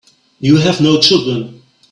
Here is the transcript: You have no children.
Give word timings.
You 0.39 0.57
have 0.57 0.81
no 0.81 0.99
children. 0.99 1.61